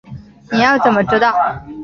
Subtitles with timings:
[0.51, 1.31] 你要怎么知道